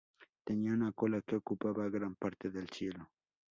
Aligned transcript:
Tenía 0.43 0.73
una 0.73 0.91
cola 0.93 1.21
que 1.21 1.35
ocupaba 1.35 1.87
gran 1.87 2.15
parte 2.15 2.49
del 2.49 2.67
cielo. 2.69 3.07